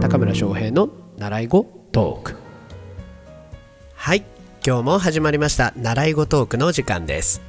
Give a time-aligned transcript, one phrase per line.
[0.00, 0.88] 高村翔平の
[1.18, 2.36] 習い語トーク。
[3.94, 4.24] はい
[4.66, 5.74] 今日も始まりました。
[5.76, 7.42] 習い語トークの時間です。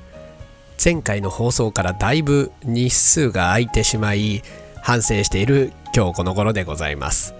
[0.83, 4.43] 前回の放送からだいぶ日数が空いてしまい
[4.81, 7.33] 反省している今日この頃でございます。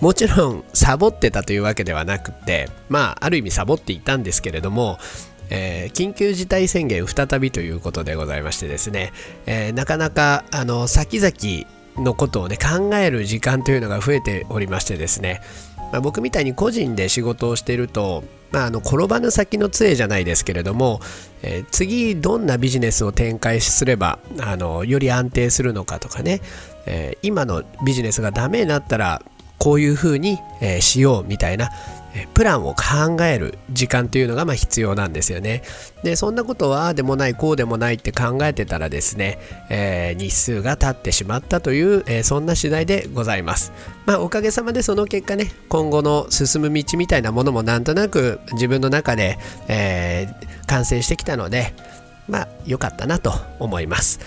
[0.00, 4.98] もちろんサボってたというわけではなくてまあある意味サボっていたんですけれども
[5.50, 9.12] えー、緊急事態宣言再びということでございましてですね、
[9.46, 11.68] えー、なかなかあの先々
[12.02, 15.40] のことをね考える時間というのが増えておりましてですね、
[15.92, 21.00] まあ、僕みたいに個人で仕事をしていると、まあ、あの転ばぬ先の杖じゃないですけれども、
[21.42, 26.40] えー、次どんなビジネスを展開すればあのより安定するのかとかね、
[26.86, 29.22] え今のビジネスがダメになったら
[29.58, 31.70] こういうふうに、えしようみたいな
[32.34, 35.62] プランを考える時間というのがま必要なんですよね。
[36.02, 39.38] でそんなことはでもないこうでもないって考えてたらですね、
[39.70, 43.72] えー、日数が経ってしまったという、えー、そんな次第でございます。
[44.06, 51.74] まあおかげさまでその結果ね今後の進む道みたいなものもなんとなく自分の中で、えー、完成してきたので
[52.28, 54.20] まあ良かったなと思います。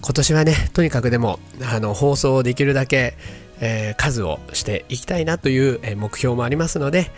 [0.00, 3.16] 今年はねとにかくでもあの放送をできるだけ
[3.60, 7.10] えー、数をしていきたいなという、目標もありますので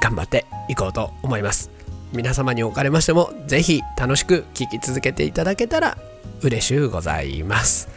[0.00, 1.70] 頑張っていこうと思います。
[2.12, 5.96] 皆様におかれましても是非楽しく聴き続けていただけたら
[6.42, 7.88] 嬉しゅうございます。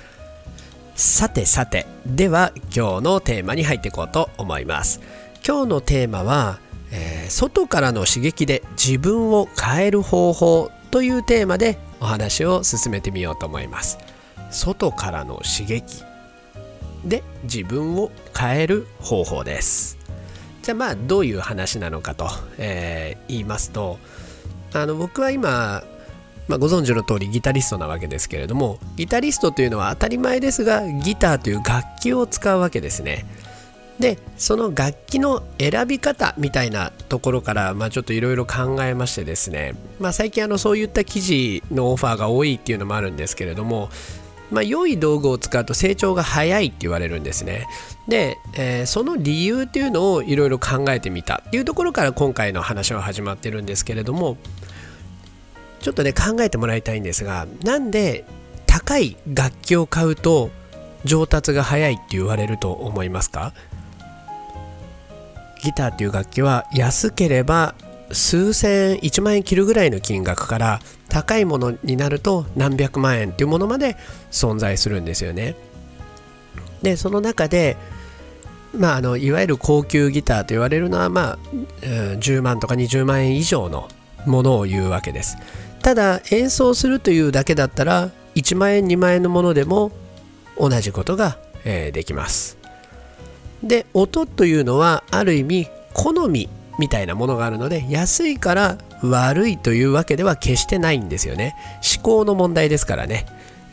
[0.96, 5.02] さてさてでは今日のテーマに入っていこうと思います。
[5.46, 6.60] 今日のテーマは、
[6.92, 13.98] えー、外からの刺激で自分を変える方法というテーマでお話を進めてみようと思います。
[14.50, 16.05] 外からの刺激。
[17.06, 19.98] で自分を変える方法です。
[20.64, 24.00] じゃあまあどういう話なのかと、えー、言いますと
[24.74, 25.84] あの僕は今、
[26.48, 33.26] まあ、ご存知の通りギタリストなわけですけれどもギタリストというのは当たり前ですがギターという楽器を使うわけですね。
[34.00, 43.90] でその楽器の選び方みたいなところから、まあ、ちょっといろいろ考えましてですね、まあ、最近あのそういった記事のオファーが多いっていうのもあるんですけれども
[44.52, 47.68] まあ、良い道具を使うと成長が早いって言われるんですね。
[48.08, 54.38] で、えー、その理由っていうのをいろいろ考えてみたっていうところから今回の話は始まってるんですけれども
[55.80, 58.26] ちょっとね考えてもらいたいんですがなんで
[58.68, 60.52] 高い楽器を買うと
[61.04, 63.54] 上達が早いって言われると思いますか？
[65.64, 67.74] ギターっていう楽器は安ければ
[68.16, 73.96] 数千1万円切るぐらいの金額から高いものになると何百万円っていうものまで
[74.32, 75.56] 存在するんですよね。
[76.82, 77.78] でその中で、
[78.74, 81.38] まあ、あのいわゆる高級ギターと言われるのは、まあ、
[81.82, 83.88] 10万とか20万円以上の
[84.26, 85.38] ものを言うわけです。
[85.82, 89.92] ただ演奏するというだけだったら1万円2万円のものでも
[90.58, 92.58] 同じことが、えー、できます。
[93.64, 96.50] で音というのはある意味好み
[96.80, 101.56] みたいなものがあるので安いから悪いというわけでは決してないんですよね。
[101.96, 103.26] 思考の問題ですからね、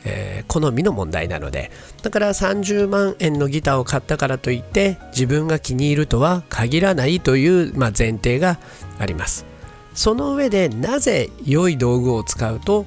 [0.04, 1.70] えー、好みの問題なので。
[2.02, 8.58] だから30万円のギターを買ったからといって自分が気に入るとは限らないという、まあ、前提が
[8.98, 9.46] あります。
[9.94, 12.86] その上でなぜ良い道具を使うと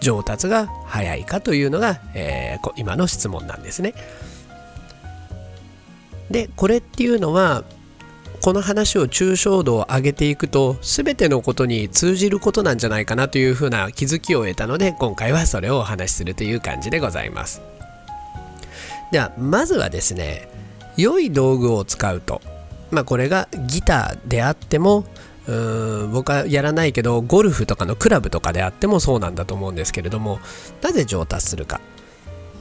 [0.00, 3.94] 上達が早いかというのが、えー、今の質問なんですね。
[6.30, 7.62] でこれっていうのは
[8.42, 17.62] この話を抽象度を上げていくと全てのことに通じることなんじゃないかなというふうな気づきを得たので今回はそれをお話しするという感じでございます。
[19.12, 20.48] ではまずはですね
[20.96, 22.40] 良い道具を使うと。
[22.90, 25.04] まあこれがギターであっても
[25.46, 30.40] うーん僕はやらないけどゴルフとかのクラブとかであってもそうなんだと思うんですけれども
[30.82, 31.80] なぜ上達するか。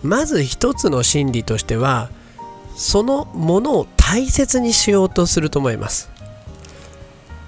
[0.04, 2.12] まず一つの心理としては
[2.82, 6.10] そのものを大切にしようとすると思います。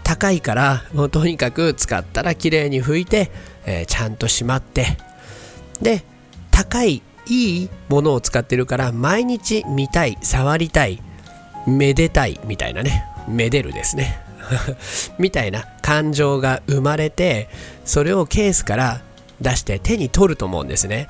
[0.04, 3.32] 高いからもうとにかく使ったら綺麗に拭いて、
[3.66, 4.96] えー、ちゃんとしまって。
[5.82, 6.04] で
[6.52, 11.02] 高いいいものを使ってるから毎日見たい触りたい
[11.66, 13.04] めでたいみたいなね。
[13.28, 14.22] めでるですね。
[15.18, 17.50] みたいな感情が生まれて
[17.86, 19.02] それをケースから
[19.42, 21.08] 出して手に取ると思うんですね。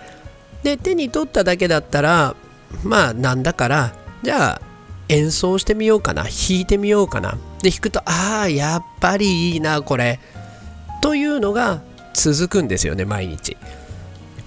[0.63, 2.37] で手に取っただけだったら
[2.83, 4.61] まあなんだからじゃあ
[5.09, 7.37] 演奏してみようかな弾いてみようかな。
[7.61, 10.19] で弾くとああやっぱりいいなこれ。
[11.01, 11.81] というのが
[12.13, 13.57] 続くんですよね毎日。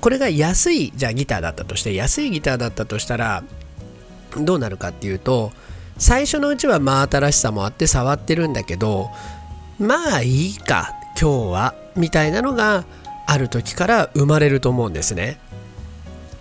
[0.01, 3.43] これが安いじゃあギターだったとして安いギターだったとしたら
[4.37, 5.53] どうなるかっていうと
[5.99, 9.11] 最初のうちは真新しさもあって触ってるんだけど
[9.79, 12.85] まあいいか今日はみたいなのが
[13.27, 15.41] ある時から生まれると思うんですね。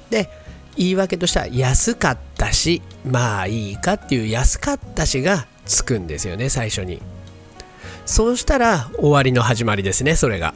[0.09, 0.29] で
[0.77, 7.01] 言い訳としては安かったしまあいいかっていう安かったしがつくんですよね最初に。
[8.05, 10.53] そうしたら終わりの始まりですねそれが。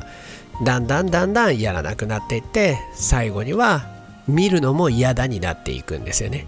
[0.63, 3.87] だんだんだんだんやらなくなっていって最後には
[4.27, 6.45] 見るのも嫌だになっていくんですよね。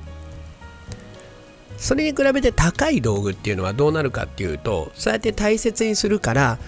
[1.77, 6.59] それに比べて高い道具っていうのはどうなるかっていうとそうやって大切にするから、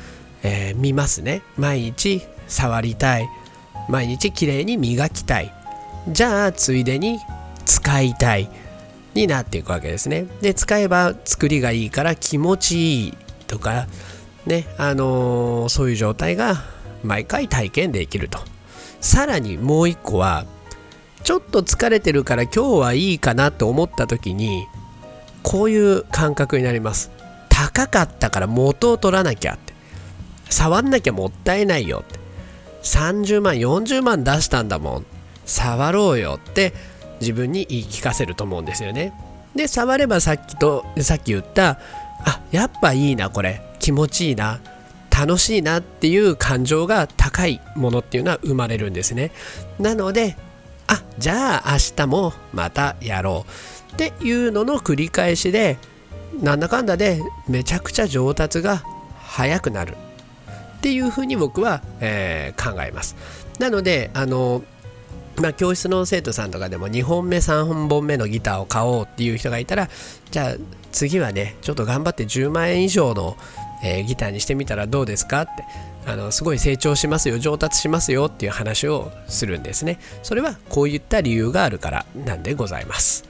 [0.41, 1.43] えー、見ますね。
[1.57, 3.29] 毎日触りたい。
[3.89, 5.53] 毎日きれいに磨きたい。
[6.09, 7.19] じゃあついでに
[7.65, 8.49] 使いたい
[9.13, 10.25] になっていくわけですね。
[10.41, 13.13] で使えば作りがいいから気持ちいい
[13.47, 13.87] とか
[14.45, 16.63] ねあのー、そういう状態が
[17.03, 18.39] 毎回体験できると。
[18.99, 20.45] さらにもう一個は
[21.23, 24.65] ちょっと疲れてるから今日はいいかなと思った時に
[25.41, 27.11] こういう感覚になります。
[27.49, 29.73] 高かったから元を取らなきゃって。
[30.49, 32.19] 触んなきゃもったいないよって。
[32.83, 35.05] 30万40万出したんだもん。
[35.45, 36.73] 触ろうよって
[37.19, 39.13] 自分に言い聞かせると思うんですよね。
[39.55, 41.79] で触ればさっきとさっき言った
[42.25, 43.61] あやっぱいいなこれ。
[43.79, 44.59] 気持ちいいな。
[45.15, 49.31] 楽しいなっていう感情が高いものっていうのは生まれるんですね。
[49.79, 50.35] なので
[50.87, 53.45] あじゃあ明日もまたやろ
[53.91, 53.93] う。
[53.93, 55.77] っていうのの繰り返しで
[56.41, 58.83] なんだかんだでめちゃくちゃ上達が
[59.19, 59.95] 早くなる。
[60.77, 63.15] っていうふうに僕は、えー、考えます。
[63.59, 64.63] なのであの
[65.37, 69.89] まあ、教室の生徒さんとかでも2本目3本目のギターを買おうっていう人がいたら
[70.29, 70.55] じゃあ
[70.91, 73.35] 次はねちょっと頑張って10万円以上の、
[73.83, 75.51] えー、ギターにしてみたらどうですかって
[76.05, 79.99] あのすごい成長しますよ上達しますよっていう話をするんですね。
[80.21, 83.23] それはこういった理由があるからなんでございます。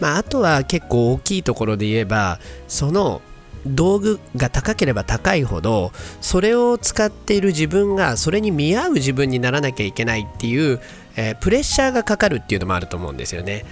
[0.00, 3.20] まあ、あとは結構大きいところで言えばその
[3.66, 10.80] 道具が高ければ高いほどそれを使っている自分がそれに見合う自分にならなきゃいけないっていう、
[11.16, 13.64] えー、プレッシャーがかかるっていうのもあると思うんですよね。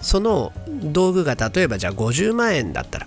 [0.00, 3.06] その道具が例えばじゃあ50万円だったら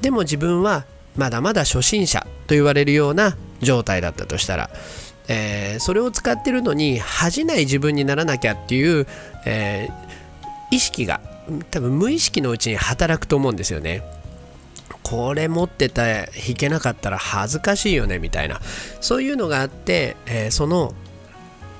[0.00, 0.84] でも自分は
[1.16, 4.70] まだまだ初心者と言われるような状態だったとしたら、
[5.28, 9.06] えー、それを使ってるのに恥じない自分にならなきゃっていう、
[9.46, 11.20] えー、意識が
[11.70, 14.02] 多分無意識のうちに働くと思うんですよね。
[15.02, 18.60] これ持ってた弾けなかったら恥ずかしいよねみたいな。
[19.00, 20.94] そういうのがあって、えー、その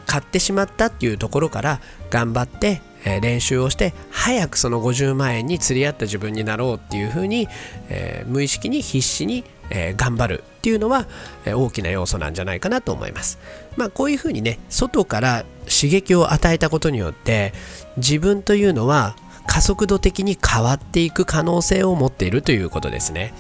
[0.07, 1.81] 買ってしまったっていうところから
[2.11, 7.49] 頑張って、え、練習をして早くその50万円に釣り合った自分になろうっていうふうに、
[7.89, 11.09] えー、無意識に必死に、え頑張るっていうのは、
[11.45, 13.39] え大きな要素なんじゃないかなと思います。
[13.77, 17.53] まあこういうふうにね外から刺激を与えたことによって
[17.97, 19.17] 自分というのは
[19.47, 23.35] 加速度的に変わっていく可能性を持っているということですね。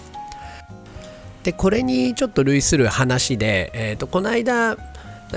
[1.43, 4.77] でこれにちょっと類する話で、えーと、この間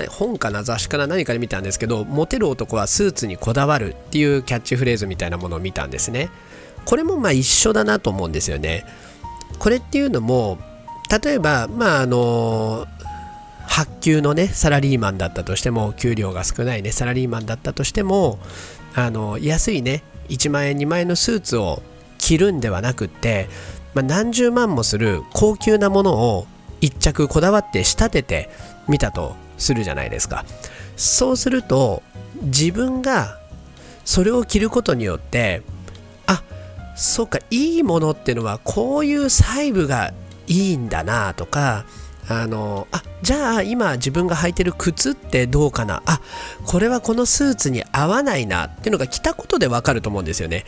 [0.08, 6.30] 本かな雑誌かな何かで見たんですけどモテる男はスーツにこだわるっていうキャッチフレーズみたいなものを見たんですね。
[6.84, 8.84] これもまあ一緒だなと思うんですよね。
[9.58, 10.58] これっていうのも
[11.22, 12.86] 例えばまああの
[13.66, 18.38] 発給のねサラリーマンだったとしても給料が少ないねサラリーマンだったとしても
[18.94, 21.82] あの安いね1万円2万円のスーツを
[22.18, 23.48] 着るんではなくって、
[23.94, 26.46] まあ、何十万もする高級なものを
[26.80, 28.50] 1着こだわって仕立てて
[28.88, 29.34] みたと。
[29.60, 30.44] するじゃないですか。
[30.96, 32.02] そうすると
[32.42, 33.38] 自分が
[34.04, 35.62] それを着ることによって
[36.26, 36.42] あ
[36.96, 40.12] そうかいいものっていうのはこういう細部が
[40.46, 41.84] いいんだなとか
[42.28, 46.20] あのあじゃあ今自分が履いてる靴ってどうかなあ
[46.66, 50.64] これはこのスーツに合わないなっていうのが着たことでわかると思うんですよね。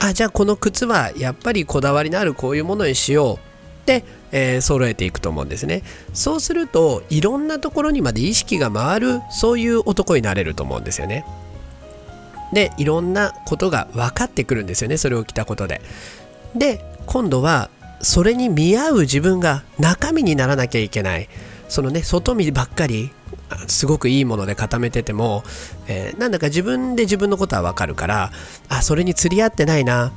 [0.00, 3.36] あじゃあこの靴はやっぱりこだわりのあるこういうものにしよう。
[3.36, 5.82] って、えー、揃えていくと思うんですね。
[6.12, 11.24] そうするといろんなところにまで意識が回るそういう男になれると思うんですよね。
[12.52, 15.80] でいろんなことが分かってくるんですよねそれを着たことで。
[16.54, 17.70] で今度は
[18.00, 21.28] それに見合う自分が中身にならなきゃいけない。
[21.68, 23.10] そのね外見ばっかり
[23.66, 25.42] すごくいいもので固めてても、
[25.86, 28.32] えー、なんだか自分で自分のことはわかるから
[28.68, 30.12] あそれに釣り合ってないな。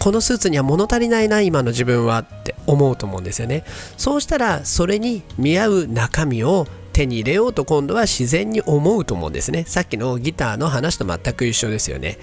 [0.00, 3.64] このスーツには物足りないな今の自分はって思うと思うんですよね。
[3.98, 9.64] そうしたらそれに見合う中身を手に入れようと今度は自然に思うと思うんですね。
[9.66, 12.18] さっきのギターの話と全く一緒ですよね。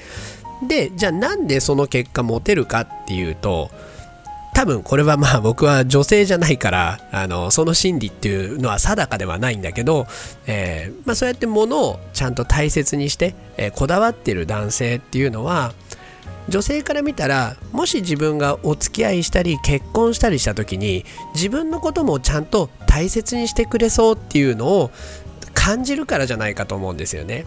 [0.67, 3.69] でじゃあなんでその結果モテるかっていうと
[4.57, 10.07] 多分これはまあ僕は女性じゃないからあのその心理っていうのは定かではないんだけど、
[10.48, 15.74] えー、まあ、そうやって物をちゃんと大切にして、えー、こだわってる男性っていうのは
[16.50, 24.92] 女性から見たらもし自分がお付き合いしたり結婚したりした時に自分のこともちゃんと大切にしてくれそうっていうのを
[25.54, 27.46] 感じるからじゃないかと思うんですよね。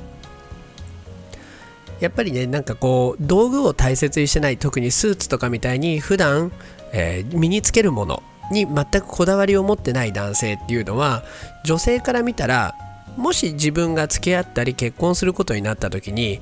[2.00, 6.50] やっぱりねなんかこう道具を大切にしてない特にスーツとかみたいに普段、
[6.92, 11.25] えー、身につけるものに全くこだわりを持ってない男性っていうのは
[11.64, 12.75] 女性から見たら
[13.16, 16.40] もし自分が付き合ったり結婚することになった時に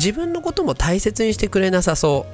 [0.00, 2.26] 自分のことも大切にしてくれなさそ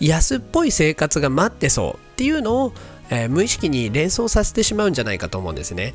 [0.00, 0.04] う。
[0.04, 2.72] 安っぽい生活が待ってそうっていうのを、
[3.08, 5.94] えー、無意識に連想させてしまうんじゃないかと思うんですね。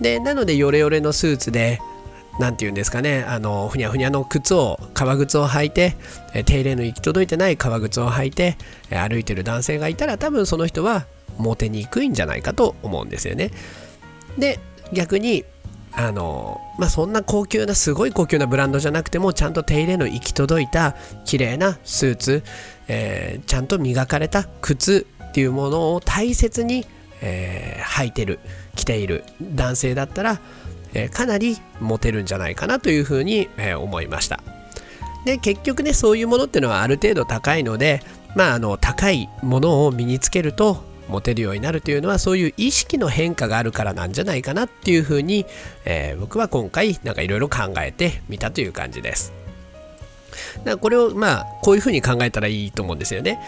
[0.00, 1.80] でなのでヨレヨレのスーツで
[2.38, 3.24] 何て言うんですかね。
[3.26, 5.96] あのふにゃふにゃの靴を革靴を履いて
[6.46, 8.56] 手入れの行き届いてない革靴を履いて
[8.90, 13.50] 歩いてる男性がいたら多分その人はモテにくいんじゃないかと思うんですよね。
[14.38, 14.60] で
[14.92, 15.44] 逆に
[16.00, 22.44] あのまあそんな高級なすごい高級なブランドじゃなくてもちゃんと手入れの行き届いた綺麗なスーツ、
[22.86, 26.86] えー、ちゃんと磨かれた靴っていうものを大切に、
[27.20, 28.38] えー、履いてる
[28.76, 30.40] 着ている男性だったら
[30.94, 34.40] えかなりモテるんじゃないかなというふうに、え思いました。
[35.24, 38.00] で結局ねそういうものっていうのはある程度高いので
[38.34, 45.46] まああの高いものを身につけるとモテるようになるというのはそういう意識の変化があるからなんじゃないかなっていうふうに、
[45.84, 49.32] えー、僕は今回なんかいろいろ考えてみたという感じです。
[50.58, 53.40] だからこれをまあこういうふうに考えたらいいと思うんですよね。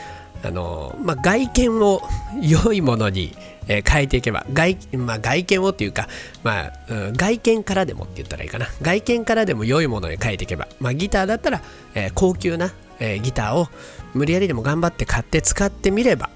[0.42, 2.02] あの、まあ、外見を
[2.40, 3.36] 良いものに、
[3.68, 6.08] え変えていけば外,、まあ、外見をっていうか、
[6.42, 8.66] まあうん、外見からでもって言ったらいいかな。
[8.82, 11.62] 外見からでも良いものに変えていけば、まあ、ギターだったら、
[11.94, 13.68] えー、高級な、えー、ギターを
[14.14, 16.30] 無理やりでも頑張って買って使ってみれば、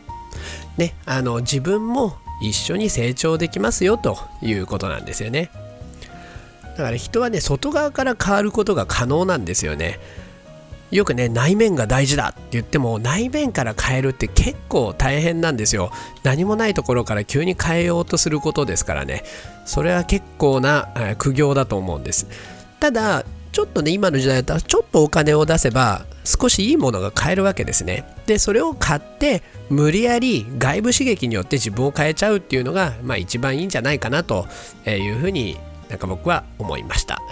[0.77, 5.51] ね、あの自分も一緒に成長できますよということなんですよね。
[6.77, 10.01] だから人はね外側から変わることが可能なんですよね。
[10.91, 15.91] よくね内面が大事だって言っても内面から変えるって結構大変なんですよ。
[16.23, 19.25] 何もないところから急に変えようとすることですからね。
[19.65, 20.89] それは結構な
[21.19, 22.27] 苦行だと思うんです。
[22.81, 23.25] ただ
[23.55, 28.05] ちょっとね今の時代だったらちょっとお金を出せば少しいいものが買えるわけですね。
[28.27, 34.49] でそれを買って無理やり外部刺激によって自分を変えちゃうっていうのが、まあ、一番いいんじゃないかなと
[34.87, 35.57] いうふうに
[35.89, 37.23] なんか僕は思いました。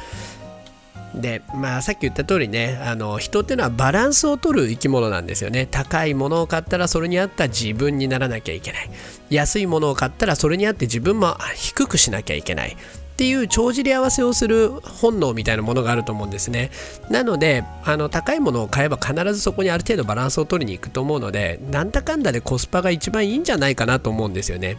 [1.13, 5.67] でまあさっき言った通りねあの人っていうのはバランスを取る生き物なんですよね。
[5.67, 8.91] 高いものを買ったらそれに合った自分にならなきゃいけない。
[9.29, 12.77] 安いものを買ったらそれに合って自分も低くしなきゃいけない。
[13.13, 16.71] っていう帳尻合わせをする本能みたいなものがあると思うんですね。
[17.11, 24.79] なのであの高いものを買えば必ずそこにある程度バランスを取りに行くと思うのでなんだかんだでコスパが一番いいんじゃないかなと思うんですよね。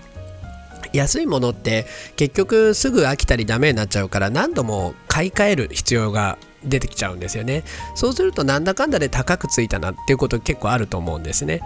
[0.93, 1.85] 安いものって
[2.15, 7.63] 結局すぐ飽きたりダメになっちゃうから何度も買い替える必要が出てきちゃうんですよね。
[7.95, 11.61] そうするとなんだかんだで高くついたなっていうこと結構あると思うんですね。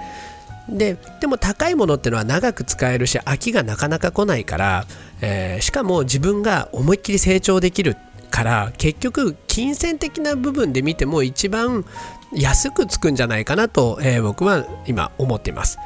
[0.70, 4.86] ででも高いものっていうのは長く使えるし飽きがなかなか来ないから、
[5.22, 7.98] えー、しかも自分が思いっきり成長できる
[8.30, 11.86] から結局金銭的な部分で見ても一番
[12.34, 15.80] 安くつくんじゃないかなと、えー、僕は今思っています。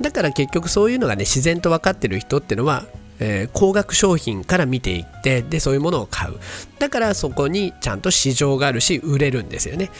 [0.00, 2.86] だから結局そういうのがね自然と分かってる人っていうのは、
[3.18, 6.34] えー、高額商品から見ていってでそういうものを買う。
[6.78, 9.90] だからそこにちゃんと市場があるし売れるんですよね、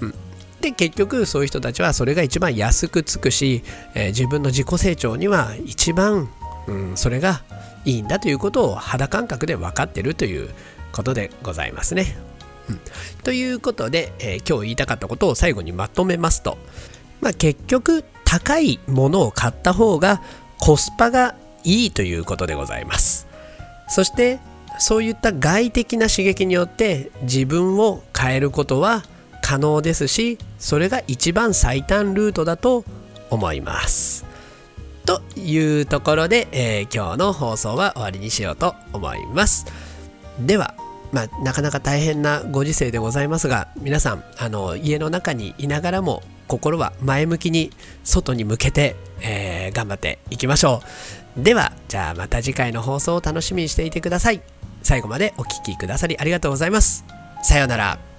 [0.00, 0.14] うん、
[0.60, 3.62] で結局そういう人たちはそれが一番安くつくし、
[3.94, 6.28] えー、自分の自己成長には一番、
[6.66, 7.42] うん、それが
[7.86, 10.50] いいんだということを肌感覚で分かってるという
[10.92, 12.18] ことでございますね。
[12.68, 12.80] うん、
[13.22, 16.58] ということで、えー、今日言いたかったことを最後にまとめますと、
[17.20, 20.20] まあ、結局高いものを買った方が
[20.58, 23.28] コスパがいいということでございます。
[23.88, 24.40] そして
[24.78, 29.04] そういった外的な刺激によって自分を変えることは
[29.42, 32.84] 可能ですしそれが一番最短ルートだと
[33.30, 34.26] 思います。
[35.06, 39.66] というところで、えー、今日の放送は終わりにしようと思います。
[40.38, 40.74] では
[41.12, 47.70] まあ、なかなか大変なご時世でございますが皆さんあの家の中にいながらも心は前向きに
[48.04, 50.82] 外に向けて、えー、頑張っていきましょ
[51.36, 51.42] う。
[51.42, 54.42] ではじゃあまた次回の放送を楽しみにしていてください。
[54.82, 57.04] 最後までお聴きくださりありがとうございます。
[57.42, 58.15] さようなら。